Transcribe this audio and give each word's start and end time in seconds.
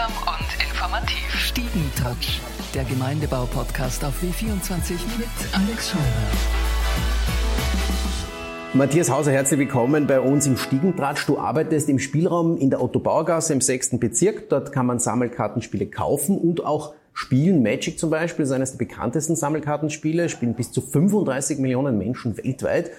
Unterhaltsam 0.00 0.12
und 0.26 0.64
informativ. 0.64 1.34
Stiegentouch, 1.34 2.40
der 2.74 2.84
Gemeindebau-Podcast 2.84 4.04
auf 4.04 4.14
W24 4.22 4.92
mit 5.18 5.28
Alex 5.52 5.90
Scheuer. 5.90 6.00
Matthias 8.72 9.10
Hauser, 9.10 9.32
herzlich 9.32 9.60
willkommen 9.60 10.06
bei 10.06 10.20
uns 10.20 10.46
im 10.46 10.56
Stiegentratsch. 10.56 11.26
Du 11.26 11.38
arbeitest 11.38 11.88
im 11.88 11.98
Spielraum 11.98 12.56
in 12.56 12.70
der 12.70 12.82
Otto-Bauer-Gasse 12.82 13.52
im 13.52 13.60
sechsten 13.60 13.98
Bezirk. 14.00 14.48
Dort 14.48 14.72
kann 14.72 14.86
man 14.86 15.00
Sammelkartenspiele 15.00 15.86
kaufen 15.86 16.38
und 16.38 16.64
auch 16.64 16.94
spielen. 17.12 17.62
Magic 17.62 17.98
zum 17.98 18.10
Beispiel 18.10 18.44
ist 18.44 18.52
eines 18.52 18.70
der 18.72 18.78
bekanntesten 18.78 19.36
Sammelkartenspiele, 19.36 20.28
spielen 20.28 20.54
bis 20.54 20.72
zu 20.72 20.80
35 20.80 21.58
Millionen 21.58 21.98
Menschen 21.98 22.36
weltweit. 22.38 22.90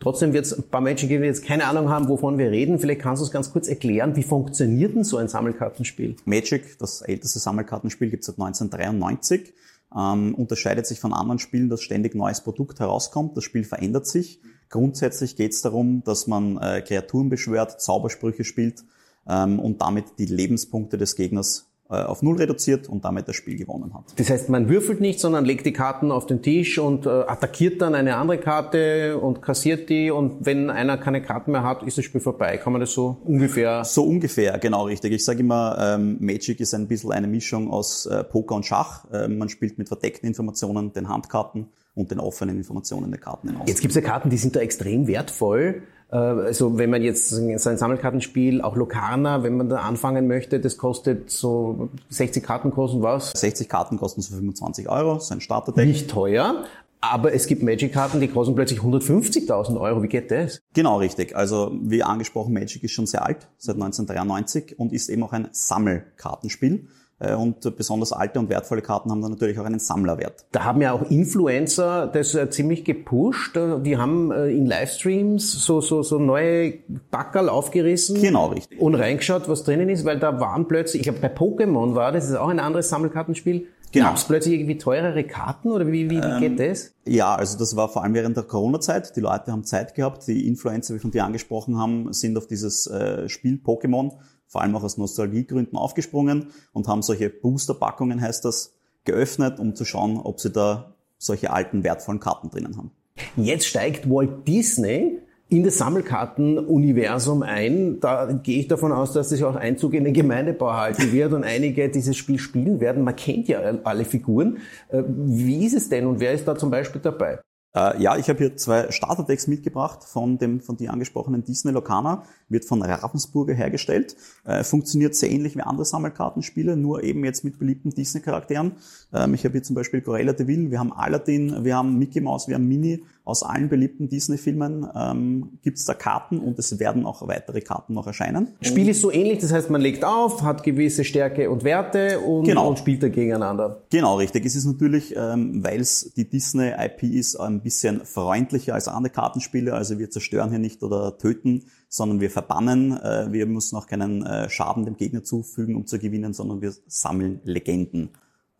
Trotzdem 0.00 0.32
wird 0.32 0.44
es 0.44 0.52
ein 0.52 0.68
paar 0.68 0.80
Menschen 0.80 1.08
geben, 1.08 1.22
die 1.22 1.28
jetzt 1.28 1.44
keine 1.44 1.66
Ahnung 1.66 1.88
haben, 1.88 2.08
wovon 2.08 2.36
wir 2.36 2.50
reden. 2.50 2.78
Vielleicht 2.78 3.00
kannst 3.00 3.22
du 3.22 3.26
es 3.26 3.30
ganz 3.30 3.52
kurz 3.52 3.68
erklären, 3.68 4.16
wie 4.16 4.22
funktioniert 4.22 4.94
denn 4.94 5.04
so 5.04 5.16
ein 5.16 5.28
Sammelkartenspiel? 5.28 6.16
Magic, 6.24 6.78
das 6.78 7.00
älteste 7.02 7.38
Sammelkartenspiel, 7.38 8.10
gibt 8.10 8.22
es 8.22 8.26
seit 8.26 8.38
1993. 8.38 9.54
Ähm, 9.96 10.34
unterscheidet 10.34 10.86
sich 10.86 11.00
von 11.00 11.12
anderen 11.12 11.38
Spielen, 11.38 11.68
dass 11.68 11.80
ständig 11.82 12.14
neues 12.14 12.42
Produkt 12.42 12.80
herauskommt. 12.80 13.36
Das 13.36 13.44
Spiel 13.44 13.64
verändert 13.64 14.06
sich. 14.06 14.40
Grundsätzlich 14.68 15.36
geht 15.36 15.52
es 15.52 15.62
darum, 15.62 16.02
dass 16.04 16.26
man 16.26 16.58
äh, 16.58 16.82
Kreaturen 16.82 17.28
beschwört, 17.28 17.80
Zaubersprüche 17.80 18.44
spielt 18.44 18.84
ähm, 19.28 19.60
und 19.60 19.80
damit 19.80 20.18
die 20.18 20.26
Lebenspunkte 20.26 20.98
des 20.98 21.14
Gegners 21.14 21.70
auf 21.88 22.22
Null 22.22 22.36
reduziert 22.36 22.88
und 22.88 23.04
damit 23.04 23.28
das 23.28 23.36
Spiel 23.36 23.56
gewonnen 23.56 23.92
hat. 23.94 24.04
Das 24.16 24.30
heißt, 24.30 24.48
man 24.48 24.68
würfelt 24.68 25.00
nicht, 25.00 25.20
sondern 25.20 25.44
legt 25.44 25.66
die 25.66 25.72
Karten 25.72 26.10
auf 26.10 26.26
den 26.26 26.42
Tisch 26.42 26.78
und 26.78 27.06
äh, 27.06 27.10
attackiert 27.10 27.82
dann 27.82 27.94
eine 27.94 28.16
andere 28.16 28.38
Karte 28.38 29.18
und 29.18 29.42
kassiert 29.42 29.90
die 29.90 30.10
und 30.10 30.46
wenn 30.46 30.70
einer 30.70 30.96
keine 30.96 31.22
Karten 31.22 31.52
mehr 31.52 31.62
hat, 31.62 31.82
ist 31.82 31.98
das 31.98 32.04
Spiel 32.04 32.20
vorbei. 32.20 32.56
Kann 32.56 32.72
man 32.72 32.80
das 32.80 32.92
so 32.92 33.18
ungefähr? 33.24 33.84
So 33.84 34.04
ungefähr, 34.04 34.58
genau 34.58 34.84
richtig. 34.84 35.12
Ich 35.12 35.24
sage 35.24 35.40
immer, 35.40 35.76
ähm, 35.78 36.16
Magic 36.20 36.60
ist 36.60 36.74
ein 36.74 36.88
bisschen 36.88 37.12
eine 37.12 37.26
Mischung 37.26 37.70
aus 37.70 38.06
äh, 38.06 38.24
Poker 38.24 38.54
und 38.54 38.64
Schach. 38.64 39.04
Äh, 39.12 39.28
man 39.28 39.48
spielt 39.48 39.78
mit 39.78 39.88
verdeckten 39.88 40.26
Informationen, 40.26 40.92
den 40.92 41.08
Handkarten 41.08 41.68
und 41.94 42.10
den 42.10 42.18
offenen 42.18 42.56
Informationen 42.56 43.10
der 43.10 43.20
Karten 43.20 43.48
hinaus. 43.48 43.68
Jetzt 43.68 43.80
gibt 43.80 43.92
es 43.92 43.96
ja 43.96 44.02
Karten, 44.02 44.30
die 44.30 44.36
sind 44.36 44.56
da 44.56 44.60
extrem 44.60 45.06
wertvoll. 45.06 45.82
Äh, 46.14 46.16
also 46.16 46.78
wenn 46.78 46.90
man 46.90 47.02
jetzt 47.02 47.28
so 47.28 47.42
ein 47.42 47.58
Sammelkartenspiel, 47.58 48.62
auch 48.62 48.76
Locarna, 48.76 49.42
wenn 49.42 49.56
man 49.56 49.68
da 49.68 49.78
anfangen 49.78 50.28
möchte, 50.28 50.60
das 50.60 50.78
kostet 50.78 51.30
so 51.30 51.90
60 52.08 52.42
Karten 52.42 52.70
kosten 52.70 53.02
was? 53.02 53.32
60 53.32 53.68
Karten 53.68 53.98
kosten 53.98 54.22
so 54.22 54.34
25 54.34 54.88
Euro, 54.88 55.18
so 55.18 55.34
ein 55.34 55.40
Starterdeck. 55.40 55.86
Nicht 55.86 56.08
teuer. 56.08 56.64
Aber 57.00 57.34
es 57.34 57.46
gibt 57.46 57.62
Magic-Karten, 57.62 58.18
die 58.18 58.28
kosten 58.28 58.54
plötzlich 58.54 58.80
150.000 58.80 59.78
Euro. 59.78 60.02
Wie 60.02 60.08
geht 60.08 60.30
das? 60.30 60.62
Genau, 60.72 60.96
richtig. 60.96 61.36
Also 61.36 61.70
wie 61.82 62.02
angesprochen, 62.02 62.54
Magic 62.54 62.82
ist 62.82 62.92
schon 62.92 63.06
sehr 63.06 63.26
alt, 63.26 63.46
seit 63.58 63.74
1993 63.74 64.78
und 64.78 64.90
ist 64.90 65.10
eben 65.10 65.22
auch 65.22 65.34
ein 65.34 65.48
Sammelkartenspiel. 65.52 66.88
Äh, 67.24 67.34
und 67.34 67.76
besonders 67.76 68.12
alte 68.12 68.38
und 68.38 68.48
wertvolle 68.48 68.82
Karten 68.82 69.10
haben 69.10 69.22
dann 69.22 69.30
natürlich 69.32 69.58
auch 69.58 69.64
einen 69.64 69.78
Sammlerwert. 69.78 70.44
Da 70.52 70.64
haben 70.64 70.80
ja 70.80 70.92
auch 70.92 71.10
Influencer 71.10 72.06
das 72.06 72.34
äh, 72.34 72.50
ziemlich 72.50 72.84
gepusht. 72.84 73.56
Äh, 73.56 73.80
die 73.80 73.96
haben 73.96 74.32
in 74.32 74.66
Livestreams 74.66 75.52
so, 75.64 75.80
so, 75.80 76.02
so 76.02 76.18
neue 76.18 76.74
Backerl 77.10 77.48
aufgerissen. 77.48 78.20
Genau, 78.20 78.46
richtig. 78.46 78.80
Und 78.80 78.94
reingeschaut, 78.94 79.48
was 79.48 79.64
drinnen 79.64 79.88
ist, 79.88 80.04
weil 80.04 80.18
da 80.18 80.40
waren 80.40 80.66
plötzlich, 80.68 81.00
ich 81.00 81.04
glaube 81.04 81.20
bei 81.20 81.34
Pokémon 81.34 81.94
war 81.94 82.12
das, 82.12 82.28
ist 82.28 82.36
auch 82.36 82.48
ein 82.48 82.60
anderes 82.60 82.88
Sammelkartenspiel. 82.88 83.66
Genau. 83.92 84.06
Gab 84.06 84.16
es 84.16 84.24
plötzlich 84.24 84.54
irgendwie 84.54 84.76
teurere 84.76 85.22
Karten 85.22 85.70
oder 85.70 85.86
wie, 85.86 86.10
wie, 86.10 86.20
wie 86.20 86.40
geht 86.40 86.58
das? 86.58 86.92
Ja, 87.06 87.36
also 87.36 87.56
das 87.56 87.76
war 87.76 87.88
vor 87.88 88.02
allem 88.02 88.14
während 88.14 88.36
der 88.36 88.42
Corona-Zeit. 88.42 89.14
Die 89.14 89.20
Leute 89.20 89.52
haben 89.52 89.62
Zeit 89.62 89.94
gehabt. 89.94 90.26
Die 90.26 90.48
Influencer, 90.48 90.96
wie 90.96 90.98
von 90.98 91.12
dir 91.12 91.24
angesprochen 91.24 91.78
haben, 91.78 92.12
sind 92.12 92.36
auf 92.36 92.48
dieses 92.48 92.90
Spiel 93.28 93.60
Pokémon 93.64 94.14
vor 94.46 94.62
allem 94.62 94.74
auch 94.76 94.84
aus 94.84 94.98
Nostalgiegründen 94.98 95.76
aufgesprungen 95.76 96.48
und 96.72 96.88
haben 96.88 97.02
solche 97.02 97.30
Booster-Packungen, 97.30 98.20
heißt 98.20 98.44
das, 98.44 98.74
geöffnet, 99.04 99.58
um 99.58 99.74
zu 99.74 99.84
schauen, 99.84 100.18
ob 100.18 100.40
sie 100.40 100.50
da 100.50 100.94
solche 101.18 101.50
alten, 101.50 101.84
wertvollen 101.84 102.20
Karten 102.20 102.50
drinnen 102.50 102.76
haben. 102.76 102.90
Jetzt 103.36 103.66
steigt 103.66 104.08
Walt 104.10 104.46
Disney 104.46 105.18
in 105.48 105.62
das 105.62 105.78
Sammelkartenuniversum 105.78 107.42
ein. 107.42 108.00
Da 108.00 108.32
gehe 108.32 108.60
ich 108.60 108.68
davon 108.68 108.92
aus, 108.92 109.12
dass 109.12 109.28
das 109.28 109.42
auch 109.42 109.56
Einzug 109.56 109.94
in 109.94 110.04
den 110.04 110.14
Gemeindebau 110.14 110.72
halten 110.72 111.12
wird 111.12 111.32
und 111.32 111.44
einige 111.44 111.88
dieses 111.88 112.16
Spiel 112.16 112.38
spielen 112.38 112.80
werden. 112.80 113.04
Man 113.04 113.14
kennt 113.14 113.48
ja 113.48 113.60
alle 113.84 114.04
Figuren. 114.04 114.58
Äh, 114.88 115.02
wie 115.06 115.64
ist 115.64 115.74
es 115.74 115.88
denn 115.88 116.06
und 116.06 116.20
wer 116.20 116.32
ist 116.32 116.48
da 116.48 116.56
zum 116.56 116.70
Beispiel 116.70 117.00
dabei? 117.00 117.40
Äh, 117.74 118.00
ja, 118.00 118.16
ich 118.16 118.28
habe 118.28 118.38
hier 118.38 118.56
zwei 118.56 118.90
Starterdecks 118.90 119.46
mitgebracht 119.46 120.04
von 120.04 120.38
dem 120.38 120.60
von 120.60 120.76
dir 120.76 120.92
angesprochenen 120.92 121.44
Disney 121.44 121.72
Locana. 121.72 122.22
Wird 122.48 122.64
von 122.64 122.82
Ravensburger 122.82 123.54
hergestellt. 123.54 124.16
Äh, 124.44 124.62
funktioniert 124.64 125.14
sehr 125.14 125.30
ähnlich 125.30 125.56
wie 125.56 125.62
andere 125.62 125.84
Sammelkartenspiele, 125.84 126.76
nur 126.76 127.02
eben 127.02 127.24
jetzt 127.24 127.42
mit 127.42 127.58
beliebten 127.58 127.90
Disney-Charakteren. 127.90 128.72
Ähm, 129.12 129.34
ich 129.34 129.44
habe 129.44 129.52
hier 129.52 129.62
zum 129.62 129.74
Beispiel 129.74 130.02
Corella 130.02 130.34
de 130.34 130.46
Ville, 130.46 130.70
wir 130.70 130.78
haben 130.78 130.92
Aladdin, 130.92 131.64
wir 131.64 131.74
haben 131.76 131.98
Mickey 131.98 132.20
Mouse, 132.20 132.46
wir 132.48 132.54
haben 132.56 132.68
Minnie. 132.68 133.02
Aus 133.26 133.42
allen 133.42 133.70
beliebten 133.70 134.10
Disney-Filmen 134.10 134.86
ähm, 134.94 135.58
gibt 135.62 135.78
es 135.78 135.86
da 135.86 135.94
Karten 135.94 136.38
und 136.38 136.58
es 136.58 136.78
werden 136.78 137.06
auch 137.06 137.26
weitere 137.26 137.62
Karten 137.62 137.94
noch 137.94 138.06
erscheinen. 138.06 138.48
Spiel 138.60 138.86
ist 138.90 139.00
so 139.00 139.10
ähnlich, 139.10 139.38
das 139.38 139.50
heißt, 139.50 139.70
man 139.70 139.80
legt 139.80 140.04
auf, 140.04 140.42
hat 140.42 140.62
gewisse 140.62 141.04
Stärke 141.04 141.50
und 141.50 141.64
Werte 141.64 142.20
und, 142.20 142.44
Genau. 142.44 142.68
und 142.68 142.78
spielt 142.78 143.02
da 143.02 143.08
gegeneinander. 143.08 143.82
Genau, 143.90 144.16
richtig. 144.16 144.44
Es 144.44 144.54
ist 144.54 144.66
natürlich, 144.66 145.14
ähm, 145.16 145.64
weil 145.64 145.80
es 145.80 146.12
die 146.14 146.28
Disney-IP 146.28 147.02
ist, 147.04 147.36
ein 147.36 147.62
bisschen 147.64 148.04
freundlicher 148.06 148.74
als 148.74 148.86
andere 148.86 149.12
Kartenspiele. 149.12 149.74
Also 149.74 149.98
wir 149.98 150.10
zerstören 150.10 150.50
hier 150.50 150.60
nicht 150.60 150.84
oder 150.84 151.18
töten, 151.18 151.64
sondern 151.88 152.20
wir 152.20 152.30
verbannen. 152.30 152.96
Äh, 152.96 153.32
wir 153.32 153.46
müssen 153.46 153.76
auch 153.76 153.88
keinen 153.88 154.24
äh, 154.24 154.48
Schaden 154.48 154.84
dem 154.84 154.96
Gegner 154.96 155.24
zufügen, 155.24 155.74
um 155.74 155.86
zu 155.86 155.98
gewinnen, 155.98 156.34
sondern 156.34 156.60
wir 156.60 156.72
sammeln 156.86 157.40
Legenden. 157.42 158.10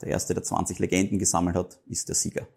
Der 0.01 0.09
Erste, 0.09 0.35
der 0.35 0.43
20 0.43 0.81
Legenden 0.81 1.21
gesammelt 1.21 1.55
hat, 1.55 1.79
ist 1.87 2.09
der 2.09 2.17
Sieger. 2.17 2.49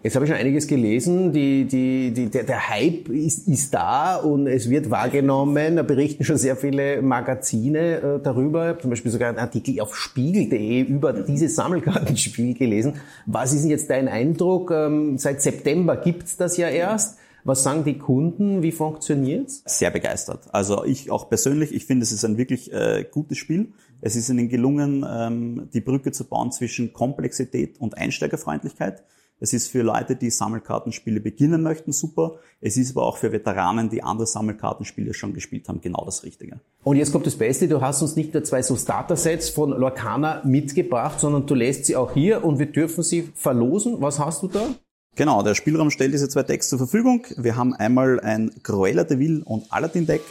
Jetzt 0.00 0.14
habe 0.14 0.24
ich 0.24 0.30
schon 0.30 0.38
einiges 0.38 0.68
gelesen. 0.68 1.32
Die, 1.32 1.64
die, 1.64 2.12
die, 2.12 2.30
der, 2.30 2.44
der 2.44 2.68
Hype 2.68 3.08
ist, 3.08 3.48
ist 3.48 3.74
da 3.74 4.16
und 4.16 4.46
es 4.46 4.70
wird 4.70 4.90
wahrgenommen. 4.90 5.74
Da 5.74 5.82
berichten 5.82 6.22
schon 6.22 6.36
sehr 6.36 6.54
viele 6.54 7.02
Magazine 7.02 7.96
äh, 7.96 8.22
darüber. 8.22 8.64
Ich 8.64 8.68
habe 8.68 8.80
zum 8.82 8.90
Beispiel 8.90 9.10
sogar 9.10 9.30
einen 9.30 9.38
Artikel 9.38 9.80
auf 9.80 9.96
spiegel.de 9.96 10.82
über 10.82 11.12
dieses 11.12 11.56
Sammelkartenspiel 11.56 12.54
gelesen. 12.54 12.94
Was 13.26 13.52
ist 13.52 13.62
denn 13.62 13.70
jetzt 13.70 13.90
dein 13.90 14.06
Eindruck? 14.06 14.70
Ähm, 14.70 15.18
seit 15.18 15.42
September 15.42 15.96
gibt's 15.96 16.36
das 16.36 16.56
ja 16.56 16.68
erst. 16.68 17.18
Was 17.42 17.64
sagen 17.64 17.82
die 17.82 17.98
Kunden? 17.98 18.62
Wie 18.62 18.72
funktioniert's? 18.72 19.62
Sehr 19.66 19.90
begeistert. 19.90 20.44
Also 20.52 20.84
ich 20.84 21.10
auch 21.10 21.28
persönlich, 21.28 21.74
ich 21.74 21.86
finde, 21.86 22.04
es 22.04 22.12
ist 22.12 22.24
ein 22.24 22.36
wirklich 22.36 22.72
äh, 22.72 23.04
gutes 23.10 23.38
Spiel. 23.38 23.72
Es 24.00 24.14
ist 24.14 24.28
ihnen 24.28 24.48
gelungen, 24.48 25.04
ähm, 25.08 25.68
die 25.72 25.80
Brücke 25.80 26.12
zu 26.12 26.24
bauen 26.24 26.52
zwischen 26.52 26.92
Komplexität 26.92 27.80
und 27.80 27.96
Einsteigerfreundlichkeit. 27.98 29.02
Es 29.40 29.52
ist 29.52 29.68
für 29.68 29.82
Leute, 29.82 30.16
die 30.16 30.30
Sammelkartenspiele 30.30 31.20
beginnen 31.20 31.62
möchten, 31.62 31.92
super. 31.92 32.38
Es 32.60 32.76
ist 32.76 32.96
aber 32.96 33.06
auch 33.06 33.18
für 33.18 33.30
Veteranen, 33.30 33.88
die 33.88 34.02
andere 34.02 34.26
Sammelkartenspiele 34.26 35.14
schon 35.14 35.32
gespielt 35.32 35.68
haben, 35.68 35.80
genau 35.80 36.04
das 36.04 36.24
Richtige. 36.24 36.58
Und 36.82 36.96
jetzt 36.96 37.12
kommt 37.12 37.26
das 37.26 37.36
Beste, 37.36 37.68
du 37.68 37.80
hast 37.80 38.02
uns 38.02 38.16
nicht 38.16 38.34
nur 38.34 38.42
zwei 38.42 38.62
so 38.62 38.76
Starter-Sets 38.76 39.50
von 39.50 39.70
Lorcana 39.70 40.42
mitgebracht, 40.44 41.20
sondern 41.20 41.46
du 41.46 41.54
lässt 41.54 41.84
sie 41.84 41.94
auch 41.94 42.12
hier 42.12 42.44
und 42.44 42.58
wir 42.58 42.66
dürfen 42.66 43.04
sie 43.04 43.30
verlosen. 43.34 43.96
Was 44.00 44.18
hast 44.18 44.42
du 44.42 44.48
da? 44.48 44.66
Genau, 45.14 45.42
der 45.42 45.54
Spielraum 45.54 45.90
stellt 45.90 46.14
diese 46.14 46.28
zwei 46.28 46.42
Decks 46.42 46.68
zur 46.68 46.78
Verfügung. 46.78 47.24
Wir 47.36 47.56
haben 47.56 47.74
einmal 47.74 48.18
ein 48.20 48.50
Cruella 48.62 49.04
de 49.04 49.18
Vil 49.18 49.42
und 49.44 49.64
Aladdin 49.70 50.06
Deck 50.06 50.22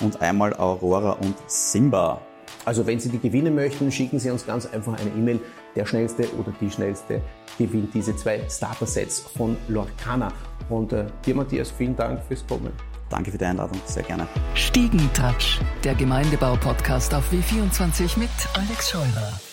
und 0.00 0.20
einmal 0.20 0.54
Aurora 0.54 1.12
und 1.12 1.34
Simba. 1.46 2.20
Also 2.64 2.86
wenn 2.86 3.00
Sie 3.00 3.08
die 3.08 3.18
gewinnen 3.18 3.54
möchten, 3.54 3.90
schicken 3.90 4.20
Sie 4.20 4.30
uns 4.30 4.46
ganz 4.46 4.66
einfach 4.66 4.98
eine 5.00 5.10
E-Mail. 5.10 5.40
Der 5.74 5.86
Schnellste 5.86 6.24
oder 6.38 6.52
die 6.60 6.70
Schnellste 6.70 7.22
gewinnt 7.58 7.94
diese 7.94 8.14
zwei 8.16 8.40
Starter-Sets 8.48 9.20
von 9.36 9.56
Lorcana. 9.68 10.32
Und 10.68 10.92
äh, 10.92 11.06
dir, 11.24 11.34
Matthias, 11.34 11.70
vielen 11.70 11.96
Dank 11.96 12.22
fürs 12.26 12.46
Kommen. 12.46 12.72
Danke 13.08 13.30
für 13.30 13.38
die 13.38 13.44
Einladung, 13.44 13.78
sehr 13.84 14.02
gerne. 14.04 14.26
Stiegentouch, 14.54 15.60
der 15.84 15.94
Gemeindebau-Podcast 15.94 17.14
auf 17.14 17.24
W24 17.30 18.18
mit 18.18 18.30
Alex 18.54 18.90
Scheuer. 18.90 19.51